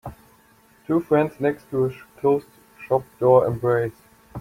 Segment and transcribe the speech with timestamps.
[0.87, 2.47] Two friends next to a closed
[2.87, 4.01] shop door embrace